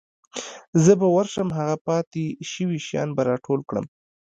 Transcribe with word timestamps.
زه 0.83 0.91
به 0.99 1.07
ورشم 1.15 1.47
هغه 1.57 1.75
پاتې 1.87 2.25
شوي 2.51 2.79
شیان 2.87 3.09
به 3.15 3.21
راټول 3.29 3.59
کړم. 3.69 3.85